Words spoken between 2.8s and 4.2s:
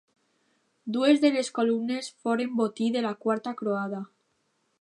de la Quarta Croada.